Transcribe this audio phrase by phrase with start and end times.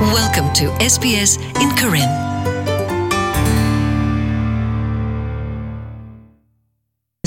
[0.00, 2.27] Welcome to SBS in Karen.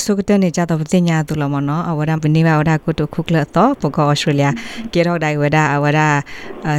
[0.06, 4.48] စုကတနေကြတော့ပညာတူလမနော်အဝဒပနေဝဒကုတခုကလတော့ပကောဩစတြေးလျ
[4.94, 6.00] ကေရောဒိုင်ဝဒအဝဒ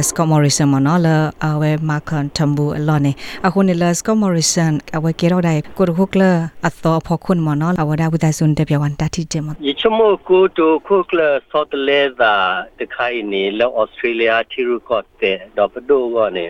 [0.07, 1.07] စကောမော်ရီဆန်မနော်လ
[1.45, 3.11] အဝဲမာကန်တမ်ဘူအလောနေ
[3.45, 6.23] အခုနေလစကောမော်ရီဆန်အဝဲကေရောဒိုင်ကုတခုကလ
[6.67, 11.19] အသောဖခွန်မနော်အဝဒဝဒဆွန်တပြဝန်တတိတမယချမိုကိုတိုခုကလ
[11.51, 12.33] ဆော့တလေသာ
[12.79, 16.45] တခိုင်နေလောဩစတြေးလျတီရူကော့တဲ့တော့ပဒိုကနေ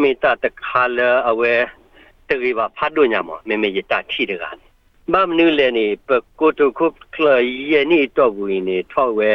[0.00, 0.98] မိတာတခါလ
[1.30, 1.54] အဝဲ
[2.28, 4.69] တကြီးပါဖတ်တို့ညာမမေမေယတာထီတကနေ
[5.12, 6.10] မမနူလေနေပ
[6.40, 7.26] ကိုတိုခုကလ
[7.70, 9.32] ယနီတော့ဘူးနေထောက်ဝဲ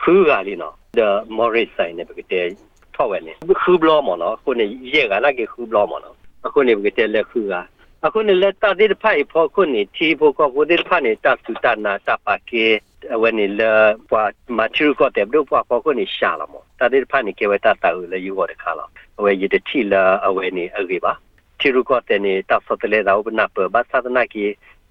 [0.00, 2.46] ခူးကလေးနော် the morris sign နေပကတဲ့
[2.94, 6.14] ထောက်ဝဲနေခူးဘလောမနော်ခုနေရေကလာကေခူးဘလောမနော်
[6.46, 7.54] အခုနေပကတဲ့လက်ခူးက
[8.06, 12.64] အခုနေလက်တာတဲ့ဖိုင်ဖို့ခုနေတီဖို့ကဖို့တဲ့ဖာနေတပ်စုတနာတပ်ပါကေ
[13.22, 13.72] ဝနေလာ
[14.10, 14.24] ပွာ
[14.58, 18.84] မချူကိုတဲ့ဘလို့ပွာဖို့ခုနေရှာလာမတာတဲ့ဖာနေကေဝတာတာလေယူရတဲ့ခါလာ
[19.18, 21.12] အဝဲရတဲ့ချီလာအဝဲနေအကေပါ
[21.60, 24.44] ချီရကိုတဲ့နေတပ်စတဲ့လေတော့ဘနာပဘသဒနာကီ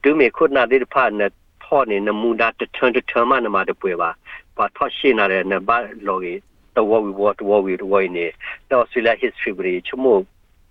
[0.04, 1.28] ဒုမေခုနာတဲ့ဖာနေ
[1.64, 4.10] ဖောနေနမူဒါတထွန်းတထွန်းမနမတဲ့ပွေပါ
[4.58, 6.40] ပါထော့ရှိနာတဲ့နဘာလော်ကြီး
[6.76, 8.26] တော့ဝီဝတ်ဝီဝီနေ
[8.72, 10.22] တော့ဆီလာ history ဘရီချမို့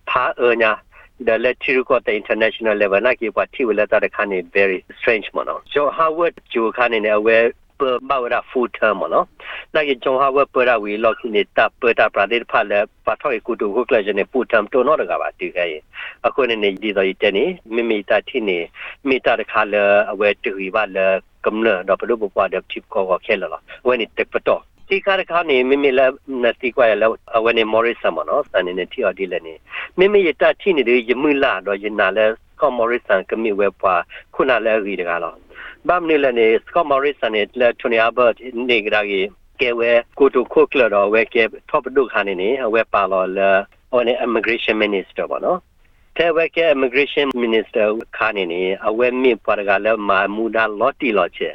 [0.09, 0.73] ဖာအညာ
[1.27, 4.85] the lecture got the international level na ki pa thi wala ta de khane very
[4.99, 9.21] strange mono so harvard ju khane ne aware per bawra full term mono
[9.75, 12.79] na ki jo harvard per we lock ni ta per ta pra de pha le
[13.05, 15.51] pa thoi ku tu ko kla jene full term to no da ga ba ti
[15.57, 15.83] ga ye
[16.27, 18.57] akho ne ne di do yi te ni mi mi ta thi ni
[19.05, 21.07] mi ta de kha le aware tu wi ba le
[21.43, 23.97] kam le do pa lu bo pa de tip ko ko khe la la we
[23.97, 24.59] ni tek pa to
[24.91, 29.55] ဒီကားခါနေမိမိလည်းနတိကွာလည်းအဝနေမော်ရစ်ဆမ်မနော်စနေနေတီအဒီလည်းနေ
[29.99, 34.03] မိမိရတတိနေတဲ့ယမူလာတော့ယနာလည်းကောမော်ရစ်ဆန်ကမိဝဲပွား
[34.35, 35.37] ခုနလည်းရီတကားတော့
[35.89, 38.33] ဘာမနေလည်းနေစကောမော်ရစ်ဆန်နဲ့လက်ထွန်ယာဘတ်
[38.69, 39.27] နေကြကြီး
[39.61, 43.51] ကဲဝဲကိုတိုခိုကလတော့ဝဲကဲ top ဒုခါနေနေဝဲပါတော့လဲ
[43.97, 45.59] on immigration minister ပါနော်
[46.17, 47.87] တဲ့ဝဲက immigration minister
[48.19, 51.49] ခါနေနေအဝဲမြင့်ပွားကလည်းမာမူဒါလော်တီလော်ချေ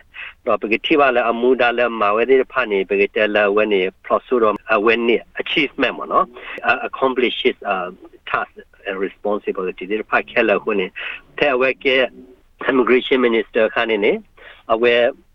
[0.45, 6.25] တော့ပကတိပါလည်းအမူဒါလည်းမာဝဲတဲ့ဖာနေပကတဲလည်းဝဲနေ procedure အဝဲနေ achievement မနော်
[6.87, 7.87] accomplishes uh,
[8.29, 8.51] task
[8.87, 10.85] and responsibility ဒီဖာခဲလည်းခုနေ
[11.39, 11.87] တဲ့ဝဲက
[12.69, 14.11] immigration minister ခါနေနေ
[14.73, 14.93] အဝဲ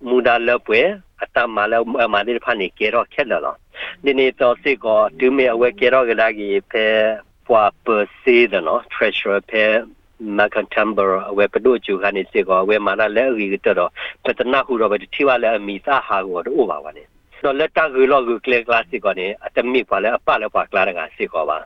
[0.09, 0.83] မူဒါလည်းပွဲ
[1.23, 1.85] အတမလည်း
[2.15, 3.57] မာတဲ့ဖာနေကေတော့ခဲလည်းလား
[4.05, 4.87] ဒီနေ့တော့စိတ်က
[5.19, 6.87] ဒူမေအဝဲကေတော့ကလာကြီးဖဲ
[7.47, 9.65] ပွာ per se တဲ့နော် treasurer ဖဲ
[10.39, 13.91] Macantamber ဝယ်ပဒိုချူခါနေစေကောဝယ်မာနာလဲရီတော့
[14.25, 17.05] ပတနာဟူတော့ဘတိဝါလဲမီစာဟာကိုတော့ပါပါနေ
[17.45, 21.59] တော့လက်တကူလောကူကလကလစ်ကိုနေအတမိပါလဲအပလဲပါကလာကစေကောပါ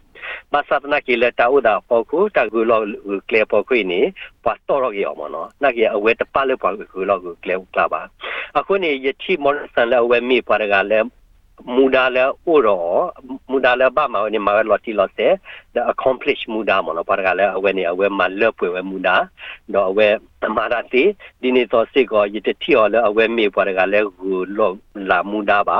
[0.52, 2.80] မသတနာကီလက်တာဥဒါပေါခုတကူလော
[3.28, 4.00] ကလပေါခွေနေ
[4.44, 8.00] ပတ်တော်ရောမနော်နာကြီးအဝဲတပလဲပါကူလောကူကလကလာပါ
[8.58, 10.98] အခုနေယတိမော်ဆန်လဲဝဲမိပါရကလဲ
[11.74, 12.82] မူဒါလဲဥရော
[13.50, 15.26] မူဒါလဲဘာမဝနေမလော်တီလော်စေ
[15.74, 19.16] the accomplish မူဒါမနော်ပါရကလဲအဝဲနေအဝဲမလပွေဝဲမူဒါ
[19.74, 20.08] တော့အဝဲ
[20.56, 21.04] မာရတိ
[21.40, 24.70] ဒီနေတော့စိကောယတတိော်လဲအဝဲမေပါရကလဲဟူလော
[25.08, 25.78] လာမူဒါပါ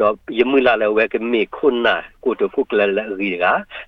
[0.00, 3.46] တော့ယမူလာလဲဝဲကမေခုနာကိုတခုကလဲရီက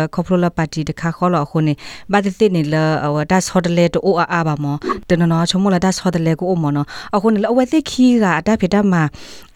[5.97, 6.84] so de le ko o mo no
[7.16, 9.02] a kho ni la awe thi khi ga da phe da ma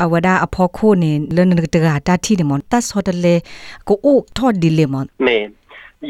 [0.04, 2.80] awa da a pho kho ni le ni de ga da thi ni mo da
[2.90, 3.34] so de le
[3.88, 5.38] ko o tho di le mo မေ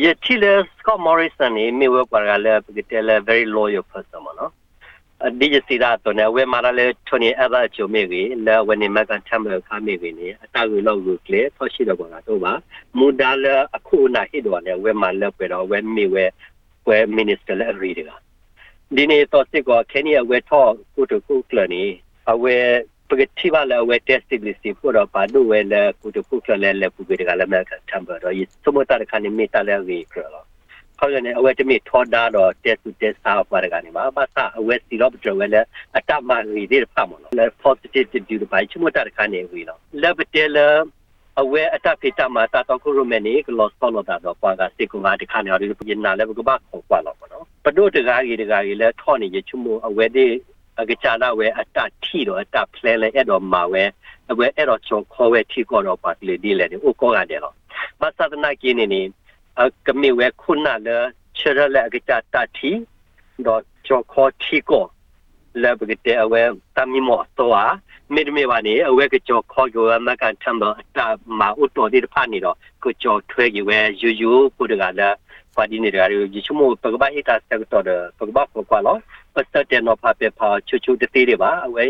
[0.03, 4.51] ယတိလေစကောမော်ရီဆန်နေမေဝပါရလဲပကတဲလဲ very loyal person မနော်
[5.39, 12.53] ဒီကြစီတာတော့နေဝဲမာရလဲထွန်ရအဘချိုမေကြီးလဲဝနေမကန်ချမ်းမခါမေကြီးနေအတာကိုလောက်ကိုကလေဆောရှိတော့ပါတော့ပါ
[12.97, 16.25] မူဒါလဲအခုနာဟိတော့လဲဝဲမာလဲပဲတော့ဝဲမေဝဲ
[16.87, 18.09] ဝဲ minister လဲရီတက
[18.95, 21.83] ဒီနေ့တော့စစ်ကခင်ရဝဲထော့ကိုတခုကလနေ
[22.31, 22.55] အဝဲ
[23.09, 28.33] ပကတိပါလဲဝဲ testability ဖို့တော့ပါလို့ဝဲလဲကိုတခုကလဲလဲပူကြကလဲမကန်ချမ်းပါတော့
[28.63, 30.43] စမတာခါနေမေတာလဲရီကလော
[31.03, 35.61] ခေါ်ရနေအဝဲတမိထောဒါတော့ test to test စာပါရကနေမှာဘာသာအဝဲစီတော့ကြဝဲလဲ
[35.97, 40.67] အတမရီဒီဖာမလို့လဲ positive to do ဘိုင်ချမတာခါနေဝီနော်လဲဘတဲလဲ
[41.41, 50.25] အဝဲအတဖိတမှာတာတော့ခုရမနေကလောစတော့တာတော့ကွာကစေကူငါတခါနေရဒီပြင်နာလဲဘကဘာခေါ်ကွာတော့နော်ပဒိုတကားကြီးတကားကြီးလဲထော်နေရချမအဝဲဒီ
[50.81, 53.83] အကချာနာဝဲအတထီတော့အတဖလဲလဲအဲ့တော့မှာဝဲ
[54.31, 57.55] အဝဲအဲ့တော့ချောခေါ်ဝဲထီကောတော့ပါလေဒီလေဒီဥကောရတယ်တော့
[58.01, 59.01] မသဒနာကင်းနေနေ
[59.85, 60.97] ကမေဝဲခုနာလဲ
[61.37, 62.71] ချရလဲအကချာတထီ
[63.45, 64.85] တော့ချောခေါ်ထီကော
[65.63, 66.41] လဲဘကတဲ့အဝဲ
[66.75, 67.71] တမီမောတော့
[68.13, 70.63] မေဒမေပါနေအဝဲကကြောခေါ်ကြောမကန်တမ်ဘ
[70.97, 71.07] တာ
[71.39, 75.09] မာဥတော်ဒီဖာနေတော့ကိုကြောထွဲကြီးဝဲယူယူပုဒကလာ
[75.55, 77.83] ပါဒီနေရရချမပကဘာအတာစက်တော်
[78.19, 78.97] ပကဘာကိုကွာလော
[79.33, 81.83] ပတ်တဲ့နော်ဖာပေဖာချူချူတသေးတွေပါအဝဲ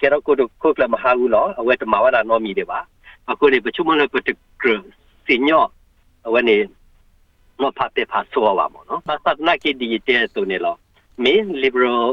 [0.00, 2.78] ကဲတော့ကိုကိုကလမဟာဘူးလောအဝဲတမဝလာနော်မီတွေပါ
[3.30, 4.28] အခုလေပချမလပတ
[4.62, 4.64] က
[5.26, 5.64] စညော
[6.26, 6.56] အဝဲနေ
[7.62, 10.74] နော်ဖာပေဖာဆိုပါမောနော်ပတ်သက်နာကီဒီတဲဆိုနေလော
[11.24, 12.04] မင်း liberal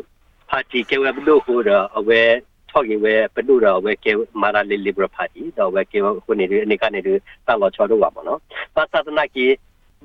[0.49, 2.21] party ကဝဲဘလို့ဟိုတော့အဝဲ
[2.69, 4.11] ထောက်ရဝဲပဒူတော့ဝဲကေ
[4.41, 7.13] မာရာလီ liberal party တော့ဝဲကေခုနေဒီအနေကနေဒီ
[7.47, 8.39] တာလောချောတော့ပါမနော်
[8.75, 9.45] ပတ်သက်နာကီ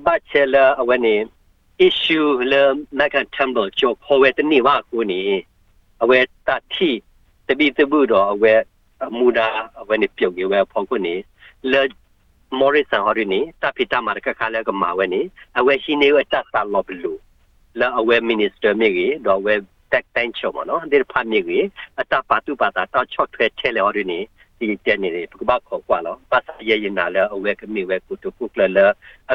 [0.05, 1.15] bachelor အဝဲနေ
[1.87, 2.61] issue le
[2.99, 5.21] mega temple ကြောခေါ်ဝဲတနေ့ဝကိုနေ
[6.03, 6.89] အဝဲတတိ
[7.47, 8.53] တပိတဘူးတော့အဝဲ
[9.17, 9.47] မူဒါ
[9.81, 11.15] အဝဲနေပြုတ်ရဝဲဖော်ကိုနေ
[11.71, 11.81] လေ
[12.59, 15.21] Morrison ဟော်ရီနေတပိတမာကခါလဲကမာဝဲနေ
[15.59, 17.13] အဝဲရှိနေဝဲတတ်တာလောဘလူ
[17.79, 19.55] လာအဝဲ minister မြေကြီးတော့ဝဲ
[19.91, 21.65] tech tank ချောမနော်ဒီဖာမြေကြီး
[22.01, 24.19] အတပါတူပါတာတော့ချော့ထွဲထဲလေဟော်ရီနေ
[24.59, 28.79] ဒီတဲ့နေပကဘခေါ်ကွာလောပါစရရင်နာလဲအဝဲကမိဝဲကုတုကုကလလ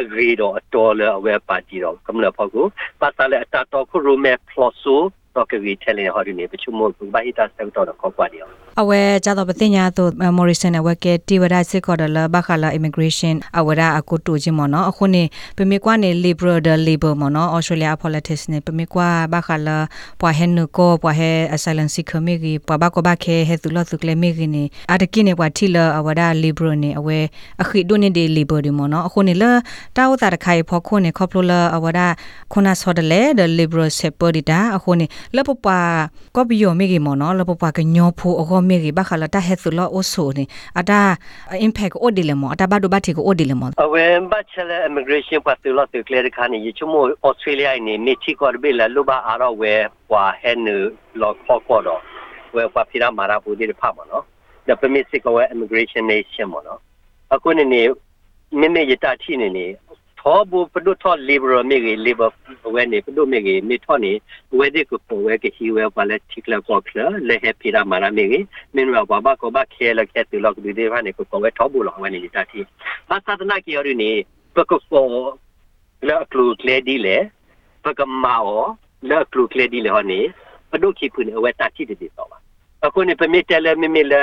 [0.00, 2.66] agree တော့အတော်လဲအဝဲပါတီတော့ကမ္လဖောက်ကို
[3.00, 4.96] ပါစလဲအတတော်ခုရုမဲဖလော့ဆူ
[5.34, 6.80] တော့ကကြီးထဲလေဟောဒီနေပချုံမ
[7.14, 15.22] ဘိုင်တာစက်တော့ခေါ်ကွာဒီအောင်အဝဲကြတော့ပတင်ညာသို့မော်ရီဆန်အဝဲကတီဝဒစစ်ခေါ်တယ်လဘခလာ immigration အဝဒအကုတူချင်းမနော်အခုနေ
[15.56, 19.76] ပမေကွာနေ liberal the labor မနော် australia politics နေပမေကွာဘခလာ
[20.20, 27.18] ပွာဟန်နကိုပွာဟဲ asylum seeker မေကြီးပွာဘကဘခဲဟဲသူလသူကလေမေကြီးနေအတကိနေပွာတီလာအဝဒ liberal နေအဝဲ
[27.62, 29.44] အခီဒိုနေဒီ labor ဒီမနော်အခုနေလ
[29.96, 32.00] တာဝတာတခိုင်ဖော်ခုနေခေါပလိုလာအဝဒ
[32.52, 35.06] ခုနဆော်တယ်လေ the liberal separate ဒါအခုနေ
[35.36, 35.66] လပပ
[36.36, 40.44] ကောပီယိုမေကြီးမနော်လပပကညောဖိုအခေါမေရီဘခလာတာဟက်ဆူလောအိုဆိုနေ
[40.80, 41.00] အတာ
[41.66, 46.94] impact အိုဒီလေမောအတာဘဒိုဘတ်တီကိုအိုဒီလေမောအဝဲ bachelor immigration ပတ်တူလို့တူ clear ခါနေချမ
[47.28, 49.74] Australia နေနေချီကောဘေလာလူဘာအားတော့ဝဲ
[50.10, 50.66] ပွာဟဲန
[51.20, 52.00] လောခေါ်ကောတော့
[52.54, 54.24] ဝဲပွာဖိရာမာရာပူဒီဖာမနော်
[54.66, 56.80] the permit ကောဝဲ immigration nation မနော်
[57.34, 57.82] အခုနေနေ
[58.60, 59.66] မိမိရတာချိနေနေ
[60.20, 62.32] ထောဘူပဒုထော liberal မြေကြီး liberal
[62.74, 64.12] ဝဲနေပဒုမြေကြီးမိထောနေ
[64.58, 68.44] ဝဲဒီကိုပေါ်ဝဲကဟီဝဲပါလက်ချီကလာကောကလာလေဟပီရာမာရာမြေကြီး
[68.74, 72.60] မင်းဝဘာဘာကိုဘာခဲလကဲတူလောက်ဒီဒီဘာနေကိုပေါ်ဝဲထောဘူလောက်ဝဲနေတတိ
[73.08, 74.10] ဘာသာနာကီရနေ
[74.56, 75.06] ပကဖော
[76.08, 77.16] လက်ကလူကလေဒီလေ
[77.84, 78.64] ပကမာအော
[79.10, 80.20] လက်ကလူကလေဒီလေဟောနေ
[80.70, 82.38] ပဒုခိဖုန်ဝဲတတိတိတော့ပါ
[82.86, 84.20] အခုနေပမီတယ်လေမမီလေ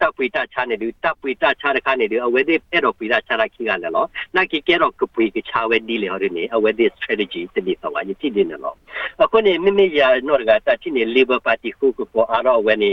[0.00, 8.76] တပ်ပွေတချာနေတယ်တပ်ပွေတချာတဲ့ခါနေတယ်အဝဲဒီအဲ့တော့ပွေတချာတာခိကလည်းလို့နာကီကဲတော့ကပွေကချာဝဲဒီလေဟောနေအဝဲဒီ strategy တတိတော့ဝါယတိနေလို့
[9.22, 12.92] အခုနေမမီရနော်ကတချိနေ labor party ခုကပေါ်အားတော့ဝဲနေ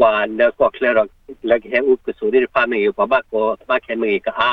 [0.00, 0.90] ဝါလက်ကောကလရ
[1.48, 4.50] လက်ဟဲဥကဆိုဒီဖာမီဘဘကောဘခဲမီကအာ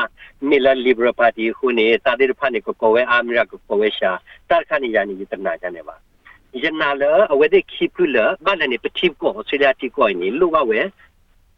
[0.49, 4.11] မီလာ liberal party ခုနေတာဒီဖာနေကိုကိုဝဲအာမီရာကိုကိုဝဲရှာ
[4.49, 5.95] တာခါနေရနေတနာကြနေပါ
[6.63, 10.57] ယနာလအဝဲဒီခိပလဘာလနေပတိကိုဆွေလာတီကိုနေလူဝ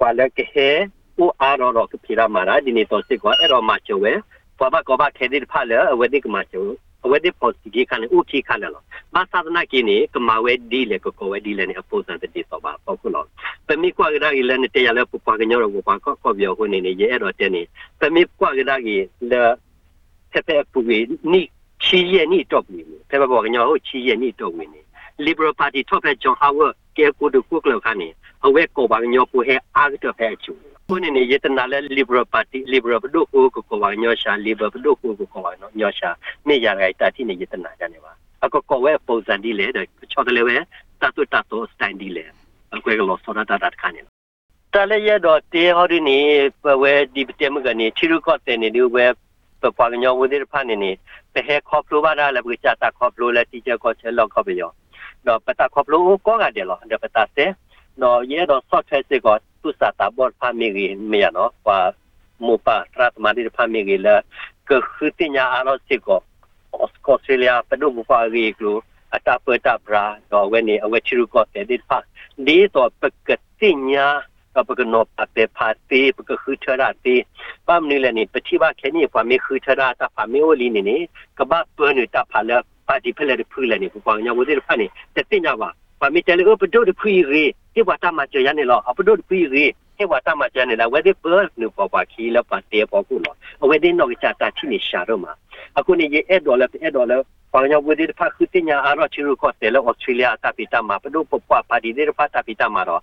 [0.04, 0.70] ဝဲ kwala ke he
[1.18, 4.12] u aro ro ke phira mara dini to se ko ero ma cho we
[4.60, 6.76] pa ba ko ba khe di pha le we di ma cho
[7.12, 8.80] we di post ki kan u ki kan lo
[9.14, 11.64] ma sa na ki ni ke ma we di le ko ko we di le
[11.70, 13.22] ni apo san de so ba ko ko lo
[13.68, 15.68] pe mi kwa ga gi le ni te ya le pu pa ga nyo ro
[15.72, 17.64] ko pa ko ko byo ko ni ni ye ero te ni
[18.00, 18.98] pe mi kwa ga gi
[19.32, 19.42] le
[20.34, 21.48] te pe pu gi ni
[21.80, 24.36] chi ye ni to pu ni pe ba bo ga nyo ho chi ye ni
[24.36, 24.84] to wi ni
[25.18, 28.10] liberal party top at john howard ke ko du ko ko kan ni
[28.46, 30.54] အဝဲကိုပါညောပူဟဲအားတော့ဖဲချူ
[30.90, 36.10] ကိုနေနေယတနာလဲ liberal party liberal ဘဒုကိုကိုကိုပါညောရှာ liberal ဘဒုကိုကိုကိုပါညောရှာ
[36.48, 38.12] နေရတဲ့တာတိနေယတနာကြနေပါ
[38.44, 40.56] အကကိုဝဲပုံစံဒီလေတဲ့ချော်တယ်လေဝဲ
[41.02, 42.24] တတ်တတ်တော့စတိုင်ဒီလေ
[42.76, 44.02] အကွဲကလောစောရတာတာခါနေ
[44.74, 46.18] တလည်းရတော့တေဟောဒီနေ
[46.82, 49.06] ဝဲဒီတဲမကနေချီရုကော့တဲ့နေဒီဝဲ
[49.62, 50.92] ပပညောဝဒီဖာနေနေ
[51.34, 54.50] ပဲဟဲခေါပလိုပါလာလည်းကြတာခေါပလိုလည်းတီချာကောချဲလောက်ခေါပ
[55.28, 57.50] ယောတော့ပတာခေါပလိုကောကတယ်လို့တဲ့ပတာတဲ့
[58.02, 59.28] နော်ရဲတော့ဆော့ဖက်စစ်က
[59.62, 61.78] သူစာတာဘောဖာမီရီမရနော်ပါ
[62.46, 64.16] မူပါထရတ်မာဒီဖာမီရီလာ
[64.70, 66.18] ကခုတင်ညာအရောစစ်ကဩ
[66.94, 68.78] စကောစတြေးလျပဒုမဖာရီကလို
[69.16, 71.98] အတာပတာဘရာတော့ဝဲနေအဝဲချီရူကောတဲ့ဒီဖာ
[72.46, 74.08] ဒီတော့ပကတင်ညာ
[74.56, 77.16] ကပကနောပပေဖာတေပကခုထရာတေ
[77.68, 80.98] ပမ်နီလည်းနေပတိပါခဲနေဖာမေခုထရာတာဖာမေဝလီနေနေ
[81.38, 89.66] ကဘပနေတာဖာလာ ပါတီဖလက်ဖူလည်းနေပပညာဝဒီဖာနေတက်တင်ညာပါပါမီတယ်ကိုပဒုတခွေရီဒီဝတာမချရနေလောအပဒုတခွေရီ
[89.98, 91.24] ဟေဝတာမချနေလာဝဲဒီပ
[91.62, 93.34] နုပပခီလပတေပကူလော
[93.70, 95.34] ဝဲဒီနောကချတာချိနေရှာတော့မှာ
[95.78, 97.18] အခုနေရဲ့အဲ့ဒေါ်လာအဲ့ဒေါ်လာ
[97.54, 103.02] ပညာဝဲဒီဖာခုတင်ညာအရောချီရကောတယ်လောဩစတြေးလျတာပီတာမှာပဒုပပပါဒီဒီဖာတာပီတာမှာတော့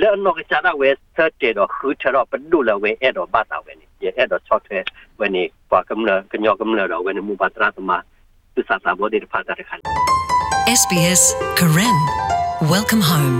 [0.00, 4.78] လဲနောကချတာဝဲစတ်တေတော့ခုချတော့ပဒုလဝဲအဲ့တော့ဘာတာဝဲနေရဲ့အဲ့တော့ချော့ထဲ
[5.20, 7.90] ဝဲနေပါကမလကညောကမလတော့ဝဲနေမူပါတရာတမ
[8.58, 9.76] သူစာတာဘောဒီဖာတာတခါ
[10.80, 11.22] SBS
[11.58, 11.98] Karen.
[12.74, 13.36] Welcome home.